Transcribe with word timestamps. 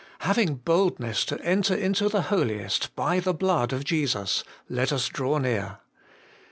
'Having 0.21 0.55
boldness 0.55 1.23
to 1.25 1.39
enter 1.45 1.75
into 1.75 2.09
the 2.09 2.23
Holiest 2.23 2.95
by 2.95 3.19
the 3.19 3.35
blood 3.35 3.71
of 3.71 3.83
Jesus, 3.83 4.43
let 4.67 4.91
us 4.91 5.07
draw 5.07 5.37
near.' 5.37 5.77